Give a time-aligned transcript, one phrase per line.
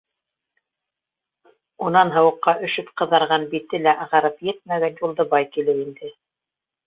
[1.87, 6.11] Унан һыуыҡҡа өшөп ҡыҙарған бите лә ағарып етмәгән Юлдыбай килеп инде.